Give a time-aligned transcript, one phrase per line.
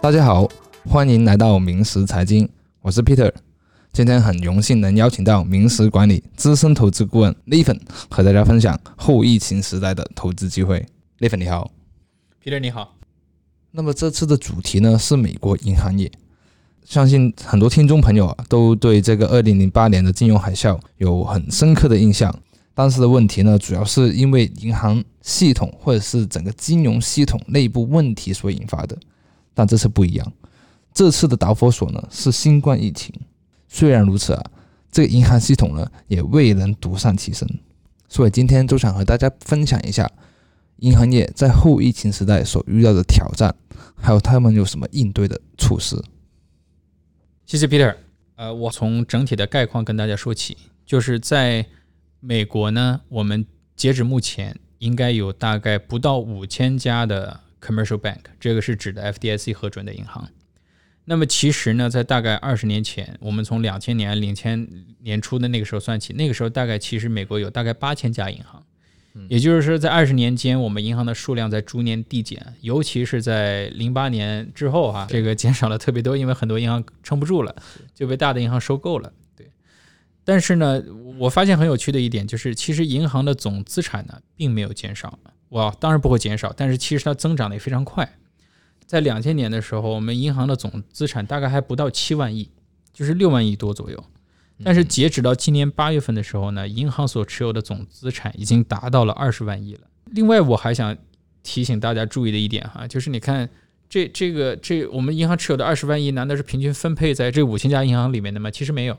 [0.00, 0.48] 大家好，
[0.84, 2.48] 欢迎来到明石财经，
[2.80, 3.32] 我是 Peter。
[3.92, 10.78] 今天很荣幸能邀请到明石管理资深投资顾问 l e v e n 和大家分享后疫情时代的投资机会。
[11.18, 11.72] l e v e n 你好
[12.40, 12.94] ，Peter 你好。
[13.72, 16.12] 那么这次的主题呢是美国银行业，
[16.84, 22.34] 相信很多听众朋友啊都对这个2008年的金融海啸有很深刻的印象。
[22.74, 28.96] 当时的问题呢主要是因为银行系统或者是整个金融系统内部问题所引发的。
[29.54, 30.32] 但这次不一样，
[30.92, 33.14] 这次的导火索呢是新冠疫情。
[33.68, 34.44] 虽然如此啊，
[34.90, 37.48] 这个银行系统呢也未能独善其身。
[38.08, 40.10] 所以今天就想和大家分享一下
[40.78, 43.54] 银行业在后疫情时代所遇到的挑战，
[43.94, 45.96] 还有他们有什么应对的措施。
[47.46, 47.94] 谢谢 Peter。
[48.36, 51.66] 呃，我从整体的概况跟大家说起，就是在
[52.20, 57.40] 美国呢，我们截止目前应该有大概不到五千家的。
[57.64, 60.28] Commercial bank，这个是指的 FDIC 核准的银行。
[61.06, 64.68] 那么其实呢，在大概二十年前，我们从两千年、两千
[65.00, 68.62] 年初的那个时候算起，那个时候大概其实美国有大概八千家银行。
[69.28, 77.54] 也就是说，在二十年间，我们银行的数量在逐年递减，尤其是在零八年之后哈，这个减少了特别多，因为很多银行撑不住了，
[77.94, 79.12] 就被大的银行收购了。
[79.36, 79.48] 对。
[80.24, 80.82] 但是呢，
[81.18, 85.18] 我发现很有趣的一点就是，其实银行的总资产呢，并没有减少。
[85.50, 88.16] 哇，当然不会减少，但是其实它增长的也非常快。
[88.84, 92.50] 在两千年的时候，我们银行的总资产大概还不到七万亿，
[92.92, 94.04] 就是六万亿多左右。
[94.62, 99.80] 但是截止到今年八月份的时候呢，银行所持有的总资产已经达到了二十万亿了。
[100.12, 100.96] 另外，我还想
[101.42, 103.48] 提醒大家注意的一点哈，就是你看
[103.88, 108.50] 这这个这我们银行持有的二十万亿，难道是平均分配在这五千家银行里面的吗？
[108.50, 108.96] 其实没有，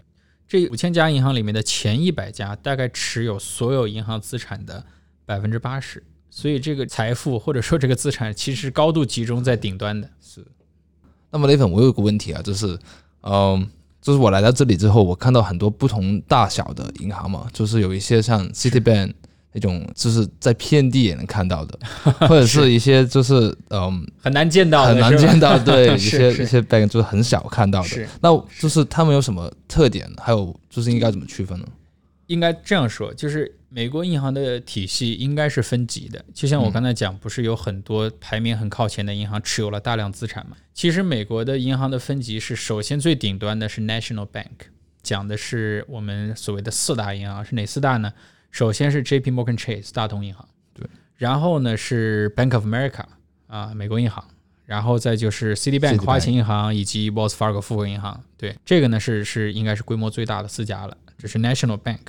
[0.48, 4.86] 这五千家银行里面的前一百家大概持有所有银行资产的
[5.26, 6.04] 百分之八十。
[6.30, 10.10] 所以这个财富或者说这个资产其实高度集中在顶端的。
[10.20, 10.46] 是。
[11.32, 12.78] 那么雷粉，我有个问题啊，就是，
[13.22, 13.66] 嗯，
[14.06, 19.12] 就是我来到这里之后，我看到很多不同大小的银行嘛，就是有一些像 Citibank
[19.52, 21.80] 那种，就是在遍地也能看到的，
[22.30, 28.08] 或者是一些就是嗯很难见到、很难见到，对， 一些一些 bank 就是很小看到的。
[28.22, 28.30] 那
[28.60, 30.08] 就是他们有什么特点？
[30.22, 31.66] 还有就是应该怎么区分呢？
[32.28, 36.24] 应该这样说，就是美国银行的体系应该是分级的。
[36.34, 40.56] 就像我刚才讲，不是有很多排名很靠前的银行持有了大量资产吗？
[40.74, 44.70] 其实美国的银行的分级是，首先最顶端的是 National Bank，
[45.04, 48.14] 讲的是我们所谓的四大银行是哪四大呢？
[48.50, 50.88] 首先是 J P Morgan Chase 大同银行，对。
[51.18, 53.04] 然后呢是 Bank of America
[53.48, 54.24] 啊，美国银行。
[54.64, 58.24] 然后再就是 Citibank 花旗银行以及 Wells Fargo 富国银行。
[58.38, 60.96] 对，这个呢是是应该是规模最大的四家了。
[61.18, 62.00] 这是 National Bank，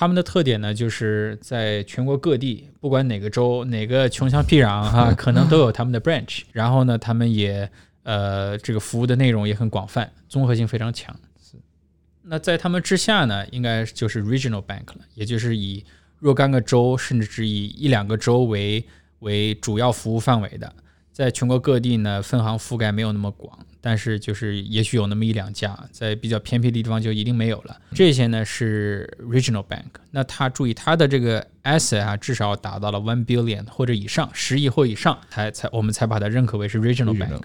[0.00, 6.40] 他们的特点呢，就是在全国各地，不管哪个州、哪个穷乡僻壤哈， 可能都有他们的 branch。
[6.52, 7.70] 然后呢，他们也
[8.02, 11.14] 呃，这个服务的内容也很广泛，综合性非常强。
[11.38, 11.58] 是。
[12.22, 15.84] 那在他们之下呢，应该就是 Regional Bank 了，也就是以
[16.18, 18.82] 若干个州，甚至只以一两个州为
[19.18, 20.72] 为主要服务范围的，
[21.12, 23.58] 在全国各地呢，分行覆盖没有那么广。
[23.82, 27.80] 但是就是也许有那么一两家，在比较偏僻的地方就一定没有了。
[27.94, 37.44] 这些呢是 regional bank，那它注意它的这个 asset 啊，至少达到了 one billion 或者以上，十亿或以上才才我们才把它认可为是 regional bank。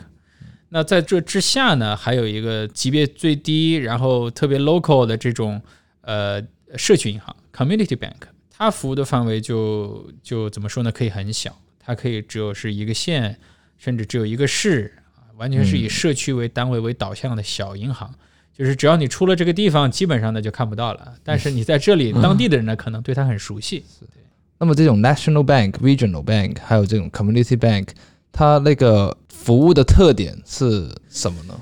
[0.67, 5.61] 那在这之下呢，还有一个级别最低，然后特别 local 的这种
[6.01, 6.43] 呃
[6.75, 10.91] 社区银行 community bank，它服务的范围就就怎么说呢？
[10.91, 13.39] 可以很小，它可以只有是一个县，
[13.85, 14.91] 甚至只有一个市。
[15.37, 18.09] 完全是以社区为单位为导向的小银行，
[18.53, 21.13] 就是只要你出了这个地方，基本上呢就看不到了。
[21.25, 23.83] 但是你在这里，当地的人呢可能对它很熟悉。
[23.99, 24.23] 对。
[24.59, 27.89] 那么这种 national bank、regional bank，还有这种 community bank，
[28.31, 31.59] 它那个服务的特点是什么呢？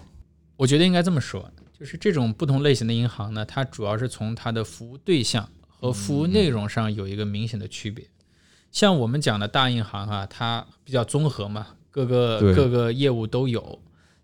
[0.55, 8.05] 我觉得应该这么说，就是这种不同类型的银行呢，它主要是从它的服务对象和服务内容上有一个明显的区别。
[8.71, 11.69] 像我们讲的大银行啊，它比较综合嘛。
[11.93, 13.79] 各个各个业务都有，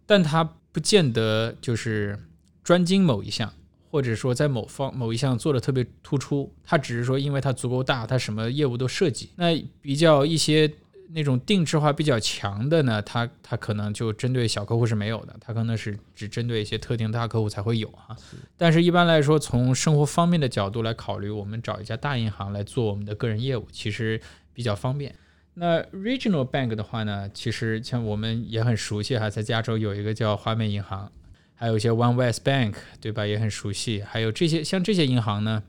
[0.07, 2.17] 但它不见得就是
[2.63, 3.53] 专精某一项，
[3.91, 6.51] 或者说在某方某一项做的特别突出。
[6.63, 9.29] 它只是说，因为它足够大，它什么业务都涉及。
[9.35, 10.71] 那比较一些
[11.11, 18.17] 那种定制化比较强的呢，它它可能就针对小客户是没有的，它可能是只针对一些特定大客户才会有哈。
[18.57, 24.19] 但是一般来说，从生活方面的角度来考虑，我们找一家大银行来做我们的个人业务，其实
[24.53, 25.13] 比较方便。
[25.59, 31.11] 那 regional bank 的话呢，其实像我们也很熟悉哈，在加州有一个叫华美银行，
[31.53, 33.25] 还有一些 One West Bank，对吧？
[33.25, 34.01] 也很熟悉。
[34.01, 35.63] 还有这些像这些银行呢，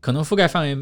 [0.00, 0.74] 可能覆盖范围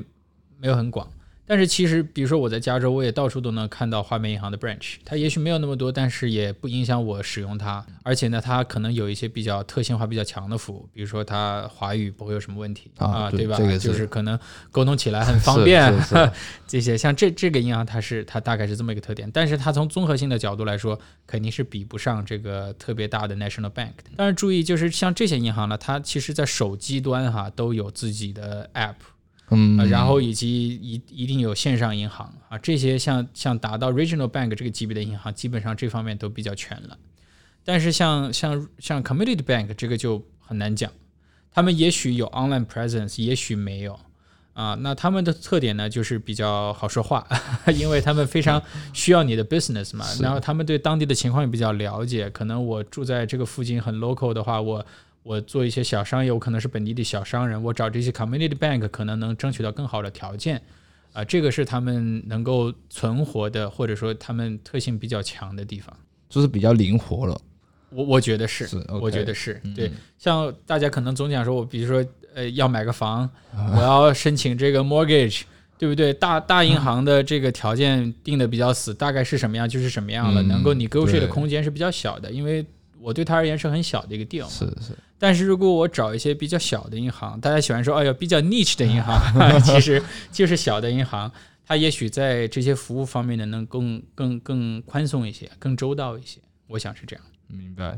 [0.60, 1.10] 没有很广。
[1.46, 4.94] 但是其实，比如说我在加州，我也到处都能看到花美银行的 branch。
[5.04, 7.84] 它也许没有那么多，但是也不影响我使用它。
[8.02, 13.56] 而且呢，它可能有一些比较特性化、比较强的服务，比如说它华语不会有什么问题啊，对吧？
[13.58, 14.38] 这个就是可能
[14.70, 15.92] 沟通起来很方便。
[16.66, 19.30] 这些像这这个银行，它是它大概是这么一个特点。
[19.30, 23.92] 但是它从综合性的角度来说，肯定是比不上这个特别大的 national bank。
[24.16, 28.94] 但是注意，就是像这些银行呢，它其实在手机端哈都有自己的 app。
[29.50, 36.96] 嗯，然后以及一一定有线上银行啊，这些像像达到 regional bank 这个级别的银行，基本上这方面都比较全了。
[37.62, 40.90] 但是像像像 community bank 这个就很难讲，
[41.52, 44.00] 他们也许有 online presence，也许没有
[44.54, 44.74] 啊。
[44.80, 47.26] 那他们的特点呢，就是比较好说话，
[47.76, 48.62] 因为他们非常
[48.94, 50.06] 需要你的 business 嘛。
[50.20, 54.84] 然后他们对当地的情况也比较了解，可能我住在这个附近很 local 的话，我。
[55.24, 60.60] 我做一些小商业，我可能是本地的小商人，我找这些 community bank 可能能争取到更好的条件，
[61.14, 65.96] 啊，这个是他们能够存活的，或者说他们特性比较强的地方，
[66.28, 67.40] 就是比较灵活了。
[67.88, 68.68] 我我觉得是，
[69.00, 69.90] 我觉得是对。
[70.18, 73.28] 像大家可能总讲说，我比如说呃要买个房，
[73.74, 75.44] 我要申请这个 mortgage，
[75.78, 76.12] 对不对？
[76.12, 82.62] 大大银行的这个条件定的比较死，大概是什么样就是什么样了，能够你沟税的空间是比较小的，因为。
[83.00, 84.96] 我对他而言是很小的一个 deal，是是。
[85.24, 89.18] 但是如果我找一些比较小的银行，大家喜欢说，哎呀，比较 niche 的银行，
[89.64, 91.32] 其实就是小的银行，
[91.66, 96.38] 它也许在这些服务方面呢，能更更更宽松一些，更周到一些。
[96.66, 97.24] 我想是这样。
[97.46, 97.96] 明白。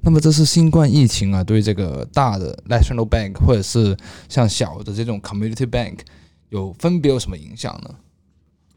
[0.00, 3.96] 那么这是新冠疫情啊，对这个大的 national bank 或者是
[4.28, 6.00] 像小的这种 community bank
[6.48, 7.94] 有分别有什么影响呢？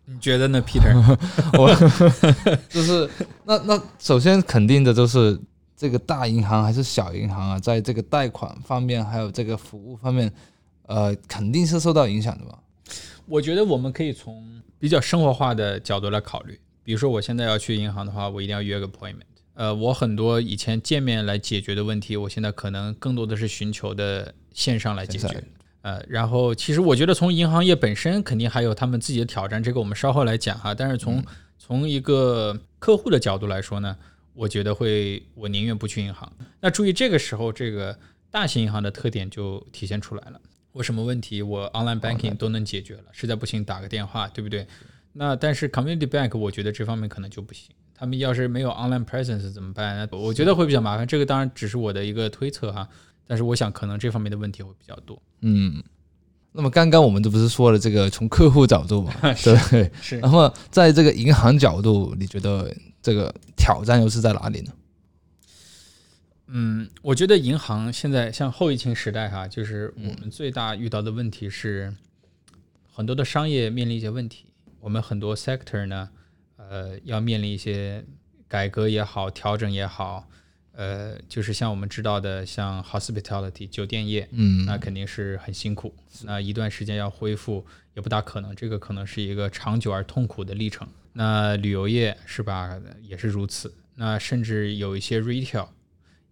[0.05, 0.94] 你觉得呢，Peter？
[1.57, 1.73] 我
[2.69, 3.09] 就是
[3.45, 5.39] 那那首先肯定的就是
[5.81, 10.31] 这个大银行还是小银行啊，在这个贷款方面还有这个服务方面，
[10.86, 12.60] 呃，肯定是受到影响的吧？
[13.25, 19.25] 我觉得我们可以从比较生活化的角度来考虑，比如说我现在要去银行的话，我一定要约个 appointment。
[19.56, 25.44] 呃，我很多以前见面来解决的问题，我现在可能更多的是寻求的线上来解决。
[25.81, 30.75] 呃，然后其实我觉得从银行业本身肯定还有他们自己的挑战，这个我们稍后来讲哈。
[30.75, 31.24] 但是从
[31.57, 33.98] 从一个客户的角度来说呢，
[34.33, 36.31] 我觉得会我宁愿不去银行。
[36.60, 37.98] 那注意这个时候，这个
[38.30, 40.39] 大型银行的特点就体现出来了。
[40.72, 44.66] 我什么问题我 online banking 都能解决了，实在不行打个电话，对不对？
[45.13, 47.69] 那但是 community bank 我觉得这方面可能就不行。
[47.94, 50.07] 他们要是没有 online presence 怎么办？
[50.12, 51.06] 我觉得会比较麻烦。
[51.06, 52.88] 这个当然只是我的一个推测哈。
[53.28, 55.22] 但是我想，可能这方面的问题会比较多。
[55.42, 55.81] 嗯，
[56.51, 59.13] 那么刚刚我们这不是说了这个从客户角度嘛？
[59.44, 60.19] 对，是。
[60.19, 64.71] 然后在这个银行角度，你觉得这个挑战又是在哪里呢？
[66.48, 71.95] 嗯，我觉得银行现在像后疫情时代哈，就是我们最大遇到的问题是，
[72.94, 74.48] 很多的商业面临一些问题，
[74.81, 76.09] 我们很多 sector 呢，
[76.57, 78.03] 呃，要面临一些
[78.50, 80.27] 改革也好，调整也好。
[80.74, 85.94] 呃，就是像我们知道的，像 hospitality 酒店业，嗯，那肯定是很辛苦，
[86.24, 90.88] 那一段时间要恢复也不大可能，这个可能是一个长久而痛苦的历程。
[91.13, 93.73] 那旅游业是吧，也是如此。
[93.95, 95.67] 那甚至有一些 retail。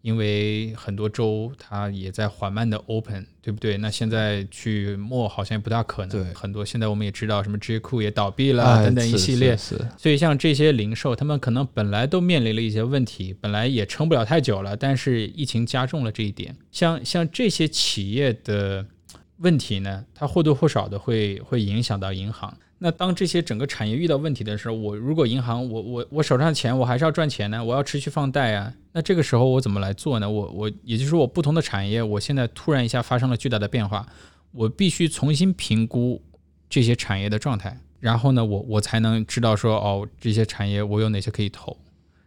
[0.01, 3.77] 因为很多州它也在缓慢的 open，对不对？
[3.79, 6.09] 那现在去墨好像也不大可能。
[6.09, 9.57] 对，很多现在我们也知道，什么 J 库也倒闭了等等一系列。
[9.57, 9.77] 是。
[9.97, 16.55] 所以像这些零售，他们可能本来都面临了一些问题，本来也撑不了太久了，但是疫情加重了这一点。
[16.71, 18.85] 像像这些企业的
[19.39, 22.57] 问题呢，它或多或少的会会影响到银行。
[22.81, 28.73] 那当这些整个产业遇到问题的时候，我如果银行，我我我手上的钱我还是要赚钱呢，我要持续放贷啊。
[28.93, 30.29] 那这个时候我怎么来做呢？
[30.29, 34.07] 我我也就是说，我不同的产业，我现在突然一下发生了巨大的变化，
[34.51, 36.21] 我必须重新评估
[36.69, 41.75] 这些产业的状态，然后呢，我我才能知道说，哦，这些产业我有哪些可以投。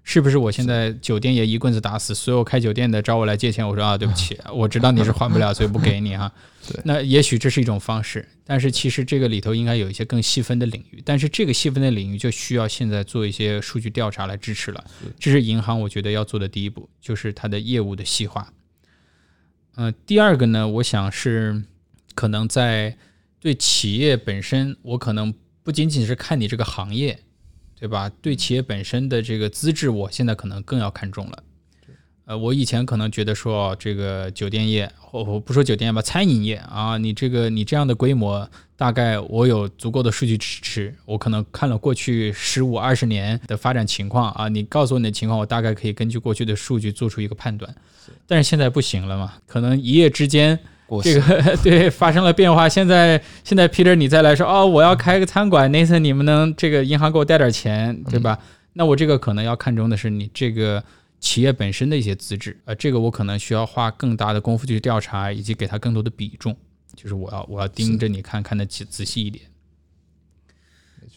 [0.04, 6.30] 是不是我现在酒店也一棍子打死，所有开酒店的找我来借钱，我说啊， 对不起，我知道你是还不了， 所以不给你哈。
[6.68, 14.84] 对，那也许这是一种方式，但是其实这个里头应该有一些更细分的领域，但是这个细分的领域就需要现在做一些数据调查来支持了。
[15.18, 18.52] 这是银行我觉得要做的第一步，就是它的业务的细化。
[19.76, 21.62] 嗯，第二个呢，我想是
[22.14, 22.96] 可能在
[23.40, 25.32] 对企业本身，我可能
[25.62, 27.20] 不仅仅是看你这个行业。
[27.82, 28.08] 对吧？
[28.22, 31.42] 对企业本身的这个资质，我现在可能更要看重了。
[32.26, 47.74] 呃，我以前可能觉得说，这个酒店业，我我不说酒店吧，餐饮业啊，你这个你这样的规模，大概我有足够的数据支持，我可能看了过去十五二十年的发展情况啊，你告诉我你的情况，我大概可以根据过去的数据做出一个判断。
[48.28, 49.34] 但是现在不行了嘛？
[49.48, 50.56] 可能一夜之间。
[51.00, 52.68] 这个 对发生了变化。
[52.68, 58.36] 现在现在 Peter 你再来说哦，我要开个餐馆，Nathan 你们能这个银行给我贷点钱，对吧？
[58.72, 60.82] 那我这个可能要看重的是你这个
[61.20, 66.56] 企业本身的一些资质啊，这个我可能需要花更大的功夫去调查，以及给他更多的比重，
[66.96, 69.44] 就是我要我要盯着你看看的仔仔细一点。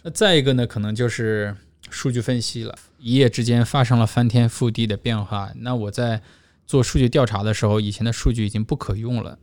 [0.03, 1.55] 那再一个呢，可能就是
[1.89, 2.77] 数据分析了。
[2.99, 5.51] 一夜之间发生了翻天覆地的变化。
[5.55, 6.21] 那我在
[6.67, 9.39] 做数据调查的时候，以前的数据已经不可用了。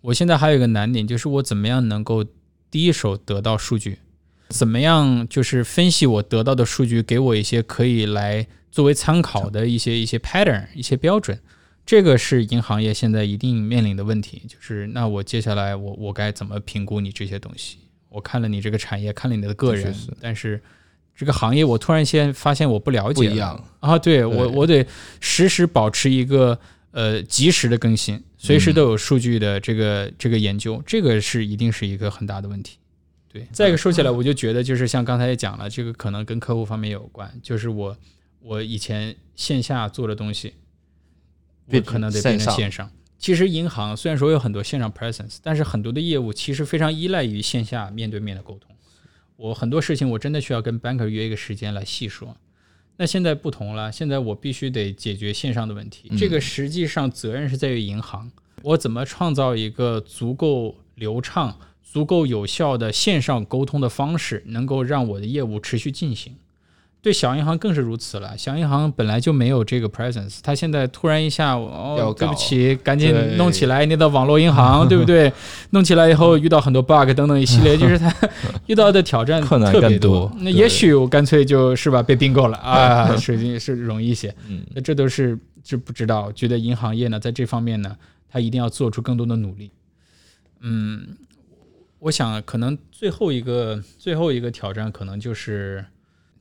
[0.00, 2.24] 我现在还有一个难点，就是我怎么样能够
[2.70, 3.98] 第一手得到数据？
[4.48, 11.38] 怎么样就是分析我得到的数据，给我一些可以来作为参考的一些一些 pattern、一些标准？
[11.84, 14.42] 这个是银行业现在一定面临的问题。
[14.48, 17.78] 就是那我接下来我我该怎么评估你这些东西？
[18.08, 20.62] 我看了你这个产业，看了你的个人，但是
[21.14, 23.98] 这个行业我突然间发现我不了解，不一样啊！
[23.98, 24.86] 对我，我得
[25.20, 26.58] 实时保持一个
[26.92, 32.78] 呃及时的更新，随时都有数据的这个这个研究，这个是一定是一个很大的问题。
[33.30, 37.94] 对，再一个说起来，我就觉得就是像刚才也讲了，这个可能跟客户方面有关，就是我
[38.40, 40.54] 我以前线下做的东西，
[41.66, 42.90] 我可能得变成线上。
[43.18, 48.70] 其实银行虽然说有很多线上 presence，但是很多的业务其实非常依赖于线下面对面的沟通。
[49.34, 52.36] 我很多事情我真的需要跟 banker 约一个时间来细说。
[52.98, 56.10] 那现在不同了，现在我必须得解决线上的问题。
[56.18, 58.30] 这个实际上责任是在于银行。
[58.62, 66.34] 我怎么创造一个足够流畅、足够有效的线上沟通的方式，能够让我的业务持续进行？
[67.00, 68.36] 对小银行更是如此了。
[68.36, 75.32] 小银行本来就没有这个 presence，它现在突然一下，哦，对不起，赶紧弄起来你的网络银行， 对不对？
[75.70, 78.12] 弄起来以后遇到很多 bug 等等一系列，就是它
[78.66, 80.30] 遇到的挑战特别多。
[80.40, 84.34] 那也许我干脆就是吧，被并购了啊， 是是容易一些。
[84.48, 86.32] 嗯，那这都是就不知道。
[86.32, 87.96] 觉得银行业呢，在这方面呢，
[88.28, 89.70] 它一定要做出更多的努力。
[90.60, 91.16] 嗯，
[92.00, 95.84] 我想可能最后一个最后一个挑战可能就是。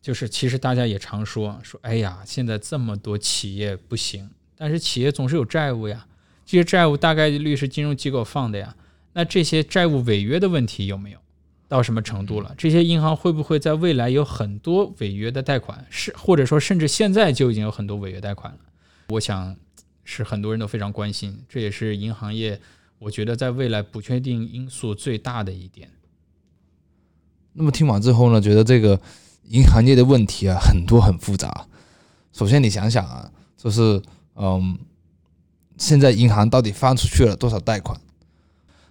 [0.01, 6.07] 就是其实大家也常说说，哎呀，现在这么多企业不行，但是企业总是有债务呀，
[6.45, 8.75] 这些债务大概率是金融机构放的呀。
[9.13, 11.19] 那这些债务违约的问题有没有
[11.67, 12.55] 到什么程度了？
[12.57, 15.85] 这些银行会不会在未来有很多违约的贷款？
[15.89, 18.59] 是或者说甚至现在就已经有很多违约贷款了？
[19.09, 19.57] 我想
[20.05, 22.61] 是很多人都非常关心，这也是银行业
[22.99, 25.89] 我觉得在未来不确定因素最大的一点。
[27.53, 29.01] 那么听完之后呢，觉得这个。
[29.47, 31.65] 银行业的问题啊，很多很复杂。
[32.33, 34.01] 首先，你想想啊，就是
[34.35, 34.77] 嗯，
[35.77, 37.99] 现在银行到底放出去了多少贷款？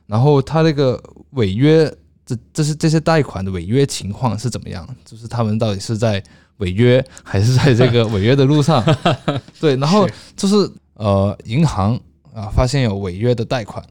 [0.07, 1.87] 然后他那个违约，
[2.25, 4.87] 这这是这些贷款的违约情况是怎么样？
[5.05, 6.23] 就是他们到底是在
[6.57, 8.83] 违约，还是在这个违约的路上？
[9.61, 11.99] 对，然后就是呃，银行
[12.35, 13.85] 啊，发现有违约的贷款，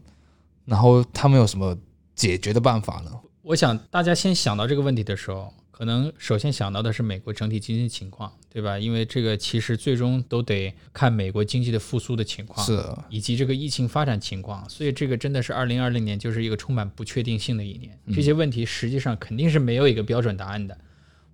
[0.66, 1.78] 然后他们有什么
[2.16, 3.12] 解决的办法呢？
[3.42, 5.54] 我想大家先想到这个问题的时候。
[5.78, 8.80] 可能首先想到的是美国整体经济情况，对吧？
[8.80, 14.70] 因为这个其实最终都得看美国经济的复苏的情况，是以及这个疫情发展情况。
[14.70, 18.00] 所以这个真的是二零二零年就是一个充满不确定性的一年。
[18.14, 20.78] 这些问题实际上肯定是没有一个标准答案的，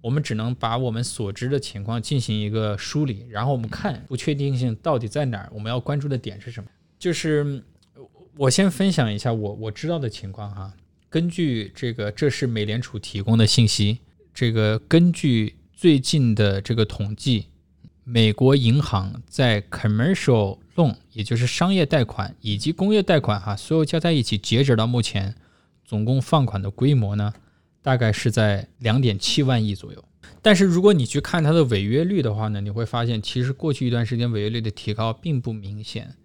[0.02, 6.68] 我们只能把我们所知的情况进行一个梳理，然后我们看不确定性到底在哪儿，我们要关注的点是什么？
[6.98, 7.64] 就是
[8.36, 10.74] 我先分享一下我我知道的情况哈，
[11.12, 14.00] 根据这个这是美联储提供的信息。
[14.34, 17.48] 这个根据最近的这个统计，
[18.04, 25.36] 美国银行在 commercial loan，也就是商业贷款以及工业贷款，哈，所有加在一起，截止到目前，
[25.84, 27.34] 总共放款的规模呢，
[27.82, 30.04] 大概是在两点七万亿左右。
[30.42, 36.16] 但是如果你去看它的违约率的话呢，你会发现，其实过去一段时间违约率的提高并不明显，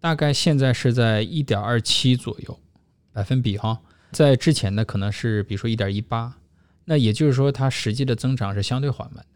[0.00, 2.58] 大概现在是在一点二七左右
[3.12, 6.38] 百分比，哈，在之前呢，可能是比如说一点一八。
[6.86, 9.26] 那也就是说，它实际的增长是相对缓慢的，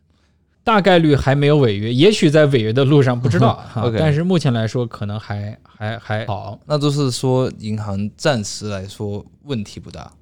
[0.65, 3.93] 大概率还没有违约，也许在违约的路上，不知道 哈。
[3.99, 6.59] 但是目前来说，可能还还还好。
[6.67, 10.13] 那就是说，银行暂时来说问题不大。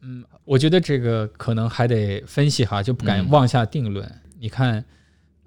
[0.00, 4.10] 嗯，我觉得这个可能还得分析哈，就不敢妄下定论。
[4.38, 4.82] 你看，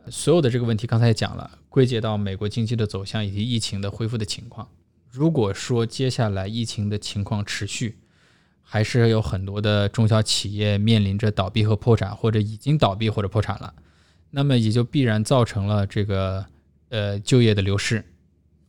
[0.10, 4.67] 所有的这个问题刚才也讲了，归结到美国经济的走向以及疫情的恢复的情况。
[5.10, 7.98] 如果说接下来疫情的情况持续，
[8.63, 13.74] 还是有很多的中小企业面临着倒闭和破产，或者已经倒闭或者破产了，
[14.32, 16.46] 那么也就必然造成了这个
[16.89, 18.03] 呃就业的流失。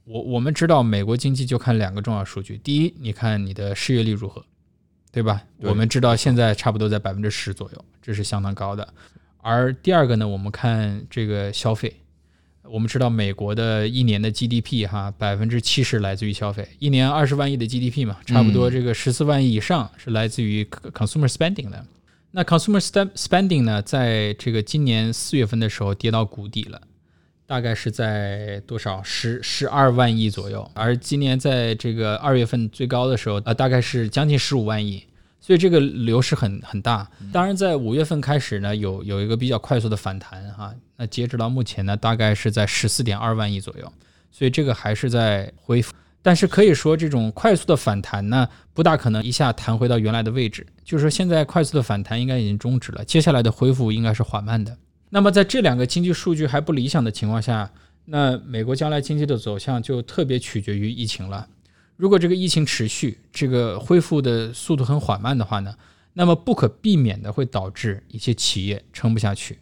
[0.04, 4.44] 我我们知道美国经济就看两个重要数据，第一，你看你的失业率如何，
[5.10, 5.42] 对吧？
[5.60, 8.86] 我们知道现在差不多在百分之十左右，这是相当高的。
[9.38, 12.02] 而第二个呢，我们看这个消费，
[12.70, 21.84] 我们知道美国的一年的 GDP 哈，百分之七十来自于消费，一年二十万亿的 GDP 嘛，差不多这个十四万亿以上是来自于 consumer spending 的。
[22.30, 22.80] 那 consumer
[23.14, 26.80] spending 呢，在这个今年四月份的时候跌到谷底了，
[27.46, 35.04] 大概是在多少十十二万亿左右，而今年在这个二月份最高的时候，呃，大概是将近十五万亿。
[35.44, 40.74] 所以这个流失很很大，当然在五月份开始呢，有有一个比较快速的反弹哈。
[40.96, 43.92] 那截止到目前呢，大概是在十四点二万亿左右，
[44.32, 45.92] 所以这个还是在恢复。
[46.22, 50.66] 但是可以说，这种快速的反弹呢，不大可能一下弹回到原来的位置。
[50.82, 54.74] 就是说，现在快速的反弹应该已经终止了，接下来的恢复应该是缓慢的。
[55.10, 57.70] 那么在这两个经济数据还不理想的情况下，
[58.06, 61.46] 那美国将来经济的走向就特别取决于疫情了。
[61.96, 65.74] 如果这个疫情持续，这个恢复的速度很缓慢的话呢，
[66.14, 69.58] 那么不可避免的会导致一些企业撑不下去，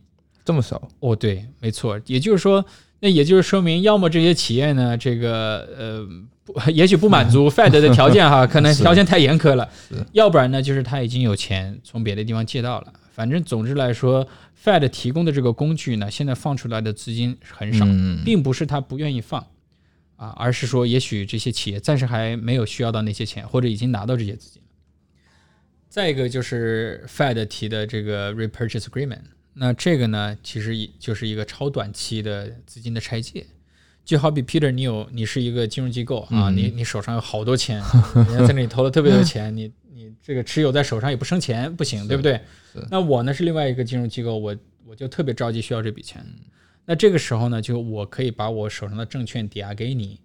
[0.44, 0.88] 这么少？
[1.00, 2.00] 哦，对，没错。
[2.06, 2.64] 也就是说，
[3.00, 6.08] 那也就是说明，要么这些企业呢，这个呃。
[6.72, 9.68] 也许不满足 Fed 的条件哈，可能条件太严苛了。
[10.12, 12.92] 要不然呢，就是他已经有钱从别的地方借到了。
[13.12, 14.26] 反正总之来说
[14.64, 17.84] ，Fed 提供的这个工具呢，现在放出来的资金很少，
[18.24, 19.46] 并不是他不愿意放
[20.16, 24.62] 啊，而是说也许这些企业暂时还没有需要到那些钱，或者已经拿到这些资金。
[25.90, 29.20] 再一个就是 Fed 提的这个 Repurchase Agreement，
[29.58, 33.44] 那这个呢，其实就是一个超短期的资金的拆借。
[34.04, 37.82] 就好比 Peter，你有你是一个金融机构啊，你你手上有好多钱，
[38.14, 42.40] 人家在那里投了特别多钱，你你这个持有在手上也不生钱，不行，对不对？
[42.90, 46.24] 那我呢是另外一个金融机构，我我就特别着急需要这笔钱，
[46.86, 50.18] 那这个时候呢，就我可以把我手上的证券抵押给你，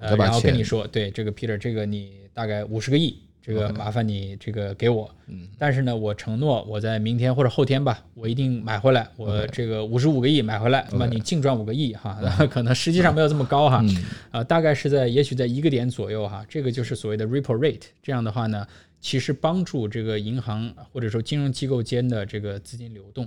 [0.00, 3.18] 呃，然后跟你说，对这个 Peter，这个你大概五十个亿。
[3.48, 12.20] 这个麻烦你这个给我，嗯，但是呢，我承诺我在明天或者后天吧，我一定买回来，我这个五十五个亿买回来，那么你净赚五个亿哈，
[12.52, 13.82] 可能实际上没有这么高哈，
[14.30, 18.66] 啊，大概是在也许在一个点左右哈，这个就是所谓的 ripple rate，这样的话呢，
[19.00, 23.26] 其实帮助这个银行或者说金融机构间的这个资金流动，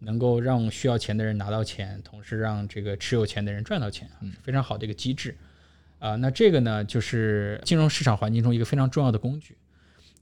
[0.00, 4.08] 能够让需要钱的人拿到钱，同时让这个持有钱的人赚到钱，
[4.42, 5.36] 非常好的一个机制。
[6.00, 9.56] 啊，那这个呢，就是金融市场环境中一个非常重要的工具，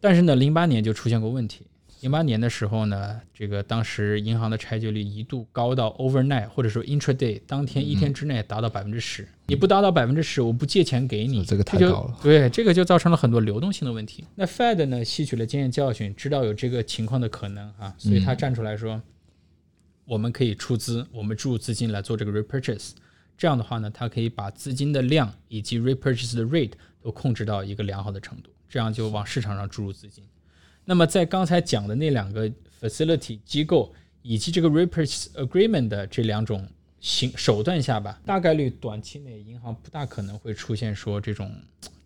[0.00, 1.64] 但是呢，零八年就出现过问题。
[2.00, 9.26] 零八年的时候呢，这个当时银行的拆借率一度高到 overnight 或者说 intraday 当天一天之内达到百分之十。
[9.46, 12.16] 你不达到百分之十，我不借钱给你，这个太高了。
[12.22, 14.24] 对，这个就造成了很多流动性的问题。
[14.36, 19.02] 那 Fed 呢，吸取了经验教训，知道有这个情况的可能啊，所以他站出来说，
[20.04, 22.90] 我们可以出资，我们注入资金来做这个 repurchase。
[23.38, 30.24] 这样的话呢，它可以把资金的量以及 repurchase 的 rate 都控制到一个良好的程度，这样就往市场上注入资金。
[30.84, 36.68] 那么在刚才讲的那两个 facility 机构以及这个 repurchase agreement 的这两种
[37.00, 41.54] 行手段下吧，大概率短期内银行不大可能会出现说这种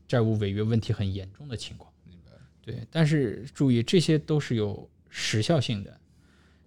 [0.07, 1.91] 债务违约问题很严重的情况。
[2.05, 2.33] 明白？
[2.61, 5.99] 对，但是注意这些都是有时效性的。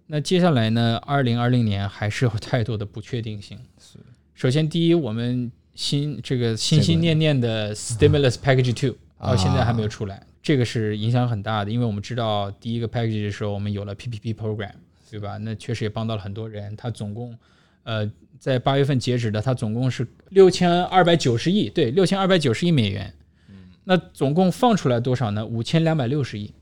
[0.08, 3.60] 那接下来呢，二零二零年还是有太多的不确定性。
[4.36, 4.42] 是。
[4.42, 14.72] 首先，第一，我们心这个心心念念的 stimulus package two 到现在还没有出来，这个是影响很大的，因为我们知道第一个 package 的时候，我们有了 PPP program，
[15.10, 15.38] 对吧？
[15.38, 16.76] 那确实也帮到了很多人。
[16.76, 17.34] 它总共，
[17.84, 23.12] 呃，在八月份截止的，它总共是六千二百九十亿，对，六千二百九十亿美元。
[23.84, 25.46] 那总共放出来多少呢？
[25.46, 26.52] 五千两百六十亿。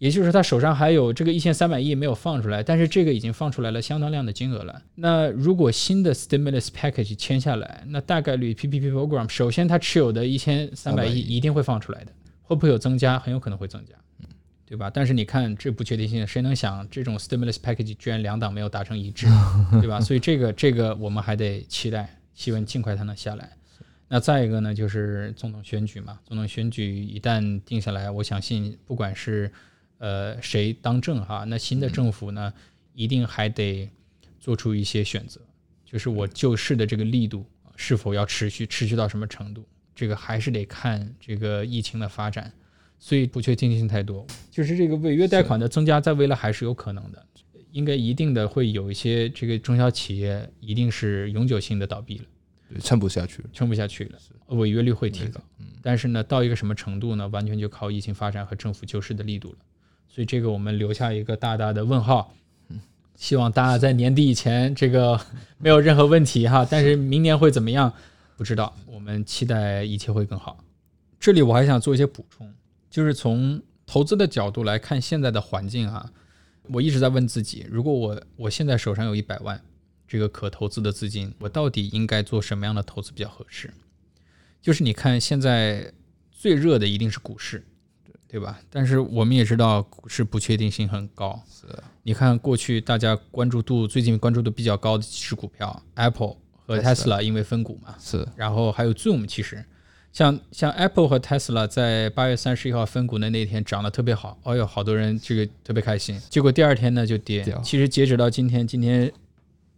[0.00, 4.82] 也就是他手上还有这个一千三百亿没有放出来，但是这个已经放出来了相当量的金额了。
[4.94, 13.18] 那如果新的 stimulus package 签下来，那大概率 PPP program 首先他持有的一千三百亿一定会放出来的，会不会有增加？
[13.18, 13.94] 很有可能会增加，
[14.64, 14.88] 对吧？
[14.88, 19.26] 但是你看这不确定性，谁能想这种 stimulus package 居然两党没有达成一致，
[19.82, 20.00] 对吧？
[20.00, 23.50] 所以这个这个我们还得期待，希望尽快它能下来。
[24.08, 29.52] 那再一个呢，就是总统选举嘛，总统选举一旦定下来，我相信不管是
[30.00, 31.44] 呃，谁当政哈？
[31.46, 32.52] 那新的政府呢，
[32.94, 33.86] 一定还得
[34.40, 35.38] 做出一些选择，
[35.84, 37.44] 就是我救市的这个力度
[37.76, 39.62] 是否要持续，持续到什么程度？
[39.94, 42.50] 这个还是得看这个疫情的发展，
[42.98, 44.26] 所以不确定性太多。
[44.50, 47.26] 就是这个违约贷款的增加，在未来还是有可能的，
[47.70, 52.24] 应该一定的会有一些这个中小企业一定是永久性的倒闭了，
[52.70, 55.38] 对，撑不下去，撑不下去了，违约率会提高。
[55.82, 57.28] 但是呢，到一个什么程度呢？
[57.28, 59.58] 完全就靠疫情发展和政府救市的力度了。
[60.12, 62.34] 所以这个我们留下一个大大的问号，
[63.14, 65.18] 希望大家在年底以前这个
[65.58, 66.66] 没有任何问题哈。
[66.68, 67.92] 但是明年会怎么样，
[68.36, 68.74] 不知道。
[68.86, 70.58] 我们期待一切会更好。
[71.20, 72.52] 这里我还想做一些补充，
[72.90, 76.10] 就是从投资的角度来看现在的环境啊，
[76.64, 79.62] 我一直在问自己，如果我我现在手上有一百万
[80.08, 83.70] 这个可投资的资金，我到底应该做什么样的投资比较合适？
[84.60, 85.92] 就是你看现在
[86.32, 87.64] 最热的一定是股市。
[88.30, 88.60] 对吧？
[88.70, 91.42] 但是我们也知道股市不确定性很高。
[91.50, 91.66] 是，
[92.04, 97.96] 你看过去大家关注度最近关注度比较高的几只股票，Apple 和 Tesla 因为分股嘛。
[97.98, 98.26] 是。
[98.36, 99.64] 然后还有 Zoom，其实
[100.12, 106.20] 像像 Apple 和 Tesla 在八月三十一号分股的那天涨得特别好，哎呦，好多人这个特别开心。
[106.28, 107.44] 结果第二天呢就跌。
[107.64, 109.12] 其实截止到今天，今天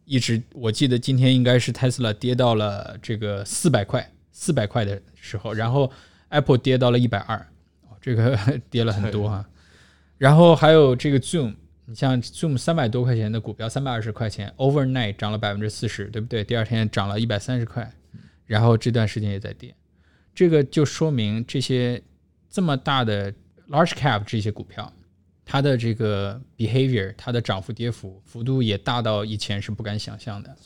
[0.04, 5.90] 一直我记得今天应该是 Tesla 跌到了这个四百块，四百块的时候，然后
[6.28, 7.46] Apple 跌到了一百二。
[8.02, 8.36] 这个
[8.68, 9.48] 跌了很多哈，
[10.18, 11.54] 然后还有这个 Zoom，
[11.86, 16.42] 你像 Zoom 三百多块钱的股票，三百二十块钱，overnight 涨了百分之四十，对不对？
[16.42, 17.88] 第二天涨了一百三十块，
[18.44, 19.72] 然后这段时间也在跌，
[20.34, 22.02] 这个就说明这些
[22.50, 23.32] 这么大的
[23.70, 24.92] large cap 这些股票，
[25.44, 30.56] 它的这个 behavior，它的涨幅跌幅幅度也大到以前是不敢想象的。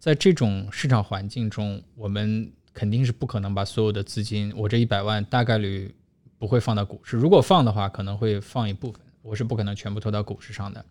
[0.00, 5.94] 在这种市场环境中，我们肯定是不可能把所有的资金，我这一百万大概率。
[6.42, 10.84] 不会放到股市，如果放的话，可能会放一部分，我是不可能全部投到股市上的。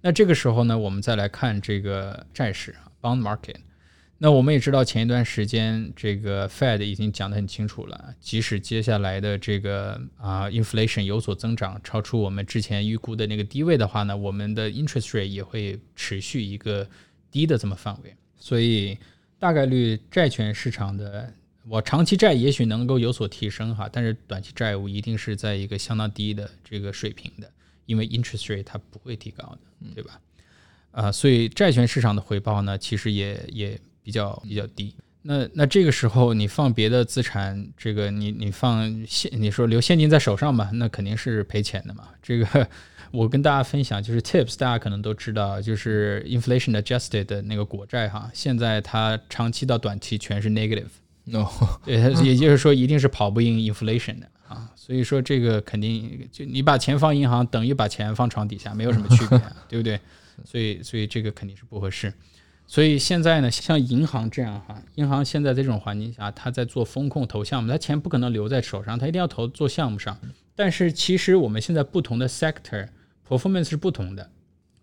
[0.00, 3.56] 那这个时候呢，我们再来看这个债市啊 （bond market）。
[4.18, 16.88] 那我们也知道，前一段时间这个 Fed 已经讲得很清楚了，即使接下来的这个啊 inflation 有所增长，超出我们之前预估的那个低位的话呢，我们的 interest rate 也会持续一个
[17.32, 18.96] 低的这么范围，所以
[19.40, 21.34] 大概率债券市场的。
[21.68, 27.50] 我长期债也许能够有所提升哈，但是短期债务一定是在一个相当低的这个水平的，
[27.86, 30.20] 因为 interest rate 它不会提高的，对吧？
[30.92, 34.94] 啊，所以债券市场的回报呢，其实也也比较比较低。
[35.22, 42.08] 那那这个时候你放别的资产，这个你你放现，你说留现金在手上吧，那肯定是赔钱的嘛。
[42.22, 42.68] 这个
[43.10, 50.86] 我跟大家分享就是 tips，大家可能都知道，就是 inflation adjusted 的那个国债哈，现在它长期到短期全是 negative。
[51.26, 51.46] No，
[51.84, 60.00] 对，也就是说一定是跑不赢 inflation 的啊，所以说这个肯定就你把钱放银行等于把钱放床底下，没有什么区别， 对不对？
[60.44, 62.12] 所以所以这个肯定是不合适。
[62.68, 70.18] 所以现在呢，像银行这样哈，银行现在这种环境下，他在做风控投项目，他钱不可能留在手上，他一定要投做项目上。
[70.54, 72.88] 但是其实我们现在不同的 sector
[73.28, 74.30] performance 是不同的，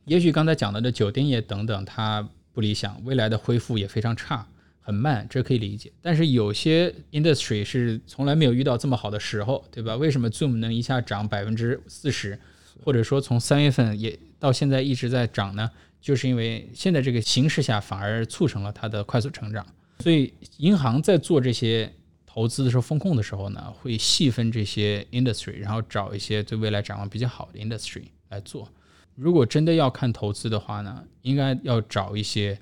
[0.06, 4.48] 也许刚才讲到的酒店业等等，它不理想，未来的恢复也非常差。
[4.86, 5.92] 很慢，这可以理解。
[6.02, 9.96] 但是有些 industry 是从来没有遇到这么好的时候，对吧？
[9.96, 12.38] 为什么 Zoom 能一下涨百分之四十，
[12.84, 15.72] 或者说从三月份也到现在一直在涨呢？
[16.02, 19.66] 就是因为现在这个形势下反而促成了它的快速成长。
[20.00, 21.90] 所以银行在做这些
[22.26, 28.68] 投资的时候、风控的时候呢，会细分这些 industry，然后找一些对未来展望比较好的 industry 来做。
[29.16, 32.60] 如果真的要看投资的话呢，应该要找一些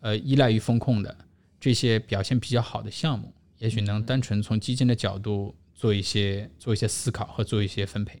[0.00, 1.16] 呃依赖于风控的。
[1.62, 8.20] 这些表现比较好的项目，也许能单纯从基金的角度做一些做一些思考和做一些分配。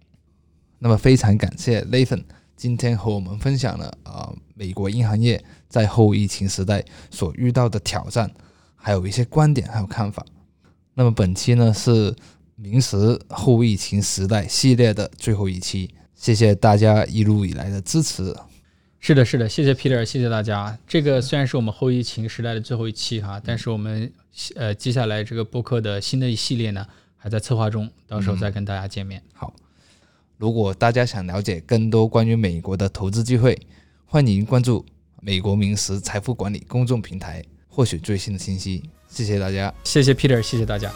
[0.78, 2.22] 那么非常感谢 Lathan
[2.56, 8.30] 今天和我们分享了啊美国银行业在后疫情时代所遇到的挑战，
[8.76, 10.24] 还有一些观点还有看法。
[10.94, 12.14] 那么本期呢是。
[12.54, 15.90] 明时后疫情时代系列的最后一期。
[16.14, 18.32] 谢谢大家一路以来的支持。
[19.04, 20.78] 是的，是的，谢谢 Peter，谢谢大家。
[20.86, 24.08] 这个虽然是我们后疫情时代的最后一期哈，但是我们
[24.54, 26.86] 呃接下来这个播客的新的一系列呢
[27.16, 29.20] 还在策划中，到时候再跟大家见面。
[29.34, 29.52] 好，
[30.38, 33.58] 如果大家想了解更多关于美国的投资机会，
[34.06, 34.86] 欢迎关注
[35.20, 38.88] 美国名实财富管理公众平台，获取最新的信息。
[39.08, 40.92] 谢谢大家，谢谢 Peter，谢谢大家。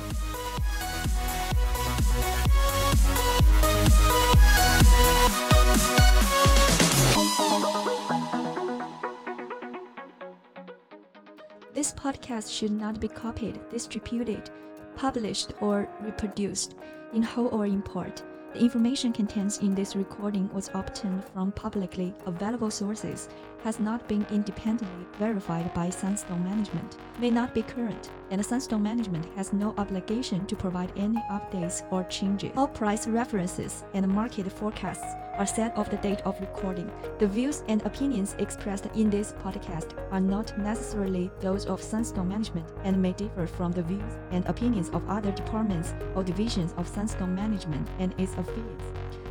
[12.07, 14.49] Podcast should not be copied, distributed,
[14.95, 16.77] published, or reproduced
[17.12, 18.23] in whole or in part.
[18.53, 23.29] The information contained in this recording was obtained from publicly available sources,
[23.66, 29.26] has not been independently verified by Sunstone Management, may not be current, and Sunstone Management
[29.35, 32.52] has no obligation to provide any updates or changes.
[32.57, 36.88] All price references and market forecasts are set of the date of recording.
[37.18, 42.68] The views and opinions expressed in this podcast are not necessarily those of Sunstone Management
[42.85, 47.35] and may differ from the views and opinions of other departments or divisions of Sunstone
[47.35, 48.85] Management and its affiliates.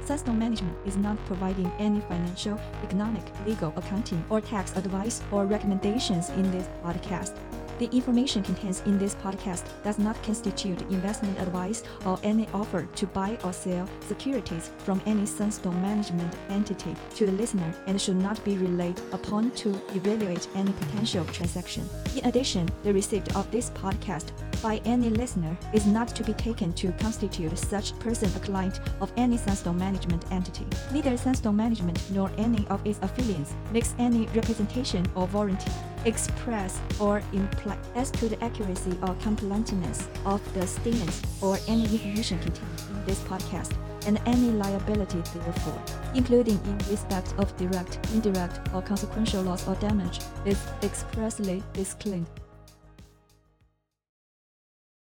[0.06, 6.30] Sunstone Management is not providing any financial, economic, legal, accounting, or tax advice or recommendations
[6.30, 7.36] in this podcast.
[7.78, 13.08] The information contained in this podcast does not constitute investment advice or any offer to
[13.08, 18.42] buy or sell securities from any Sunstone management entity to the listener and should not
[18.46, 21.84] be relied upon to evaluate any potential transaction.
[22.16, 26.72] In addition, the receipt of this podcast by any listener is not to be taken
[26.74, 30.66] to constitute such person a client of any Sunstone management entity.
[30.94, 35.72] Neither Sunstone management nor any of its affiliates makes any representation or warranty
[36.06, 42.39] express or imply as to the accuracy or completeness of the statements or any information
[42.39, 43.74] contained in this podcast
[44.06, 45.82] and any liability therefore,
[46.13, 52.28] including in respect of direct, indirect, or consequential loss or damage, is expressly disclaimed.